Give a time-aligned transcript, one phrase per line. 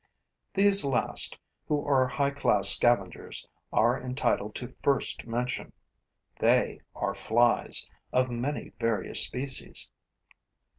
[0.55, 5.73] These last, who are high class scavengers, are entitled to first mention.
[6.39, 9.91] They are flies, of many various species.